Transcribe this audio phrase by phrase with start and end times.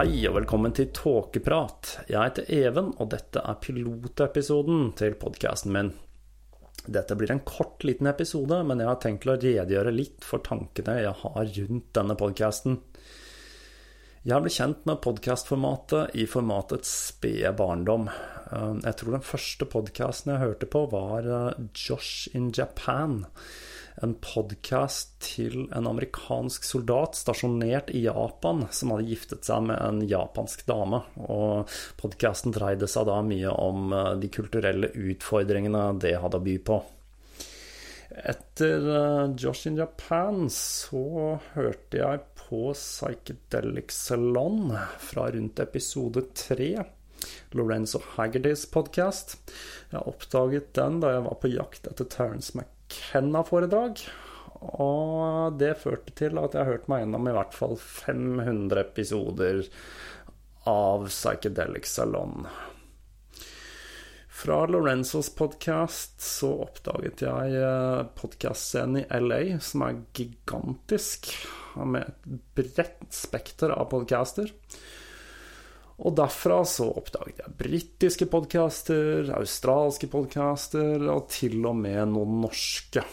[0.00, 1.90] Hei og velkommen til Tåkeprat.
[2.08, 5.90] Jeg heter Even, og dette er pilotepisoden til podkasten min.
[6.88, 10.94] Dette blir en kort, liten episode, men jeg har tenkt å redegjøre litt for tankene
[11.02, 12.78] jeg har rundt denne podkasten.
[14.24, 18.08] Jeg ble kjent med podkastformatet i formatets spede barndom.
[18.80, 21.28] Jeg tror den første podkasten jeg hørte på, var
[21.76, 23.26] Josh in Japan
[24.04, 30.00] en podkast til en amerikansk soldat stasjonert i Japan, som hadde giftet seg med en
[30.08, 31.02] japansk dame.
[31.26, 31.68] Og
[32.00, 36.80] podkasten dreide seg da mye om de kulturelle utfordringene det hadde å by på.
[38.10, 38.88] Etter
[39.38, 46.72] Josh in Japan så hørte jeg på Psychedelic Salon fra rundt episode tre.
[47.52, 49.36] Lorenzo Haggertys podkast.
[49.92, 52.56] Jeg oppdaget den da jeg var på jakt etter Terence
[52.90, 54.02] McKenna-foredrag.
[54.60, 59.62] Og det førte til at jeg hørte meg gjennom i hvert fall 500 episoder
[60.68, 62.44] av Psychedelic Salon.
[64.40, 67.64] Fra Lorenzos podkast så oppdaget jeg
[68.16, 71.28] podkastscenen i LA, som er gigantisk,
[71.76, 74.48] med et bredt spekter av podcaster.
[76.00, 83.04] Og derfra så oppdaget jeg britiske podcaster, australske podcaster og til og med noen norske.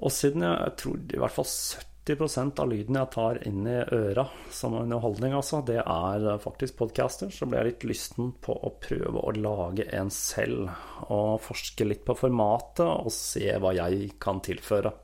[0.00, 3.76] Og siden jeg, jeg tror i hvert fall 70% av lyden jeg tar inn i
[3.84, 8.72] øra som underholdning, altså, det er faktisk podcaster, så ble jeg litt lysten på å
[8.80, 10.72] prøve å lage en selv.
[11.12, 14.96] Og forske litt på formatet og se hva jeg kan tilføre.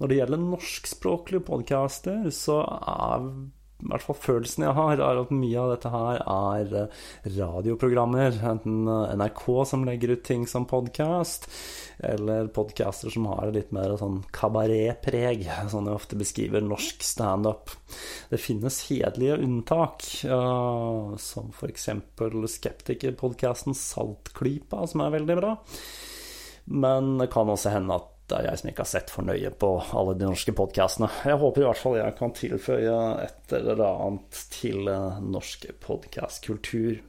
[0.00, 3.28] Når det gjelder norskspråklige podcaster, så er
[3.82, 7.00] i hvert fall følelsen jeg har, er at mye av dette her er eh,
[7.34, 8.36] radioprogrammer.
[8.52, 9.42] Enten eh, NRK
[9.72, 11.48] som legger ut ting som podkast,
[12.06, 17.74] eller podcaster som har litt mer sånn kabaretpreg, sånn jeg ofte beskriver norsk standup.
[18.30, 21.90] Det finnes hederlige unntak, uh, som f.eks.
[22.54, 25.56] skeptikerpodkasten Saltklypa, som er veldig bra.
[26.70, 29.50] Men det kan også hende at det er jeg som ikke har sett for nøye
[29.60, 29.70] på
[30.00, 31.10] alle de norske podkastene.
[31.28, 32.94] Jeg håper i hvert fall jeg kan tilføye
[33.26, 37.02] et eller annet til norsk podkastkultur.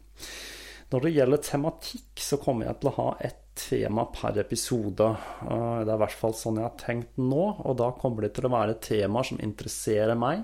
[0.91, 5.07] Når det gjelder tematikk, så kommer jeg til å ha et tema per episode.
[5.47, 8.33] Eh, det er i hvert fall sånn jeg har tenkt nå, og da kommer det
[8.35, 10.43] til å være temaer som interesserer meg,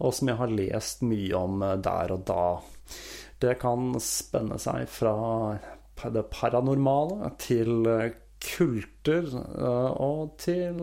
[0.00, 2.48] og som jeg har lest mye om eh, der og da.
[3.44, 5.14] Det kan spenne seg fra
[6.10, 7.86] det paranormale til
[8.44, 10.80] kulter og til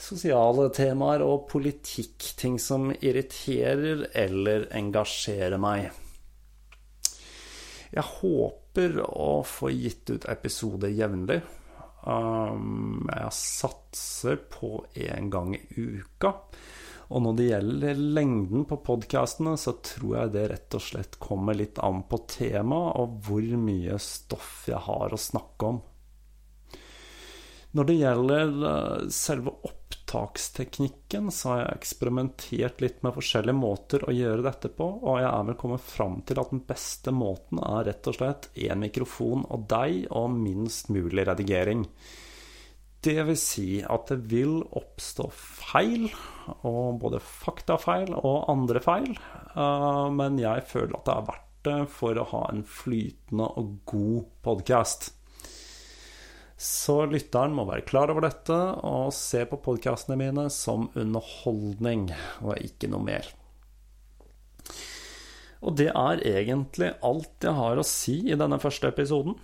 [0.00, 2.32] sosiale temaer og politikk.
[2.40, 5.90] Ting som irriterer eller engasjerer meg.
[7.90, 11.40] Jeg håper å få gitt ut episoder jevnlig.
[12.06, 16.36] Um, jeg satser på én gang i uka.
[17.10, 21.58] Og når det gjelder lengden på podkastene, så tror jeg det rett og slett kommer
[21.58, 25.80] litt an på temaet og hvor mye stoff jeg har å snakke om.
[27.76, 34.14] Når det gjelder eh, selve opptaksteknikken, så har jeg eksperimentert litt med forskjellige måter å
[34.14, 37.86] gjøre dette på, og jeg er vel kommet fram til at den beste måten er
[37.86, 41.86] rett og slett én mikrofon og deg og minst mulig redigering.
[43.00, 46.10] Det vil si at det vil oppstå feil,
[46.66, 51.80] og både faktafeil og andre feil, eh, men jeg føler at det er verdt det
[51.92, 55.12] for å ha en flytende og god podkast.
[56.60, 62.10] Så lytteren må være klar over dette og se på podkastene mine som underholdning,
[62.44, 63.30] og ikke noe mer.
[65.64, 69.38] Og det er egentlig alt jeg har å si i denne første episoden.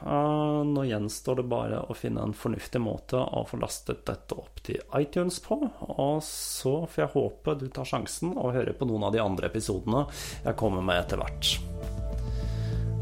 [0.00, 4.62] Eh, nå gjenstår det bare å finne en fornuftig måte å få lastet dette opp
[4.66, 5.58] til iTunes på.
[5.90, 9.50] Og så får jeg håpe du tar sjansen og hører på noen av de andre
[9.50, 10.06] episodene
[10.46, 11.56] jeg kommer med etter hvert.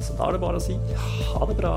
[0.01, 0.79] Så da er det bare å si
[1.35, 1.77] ha det bra.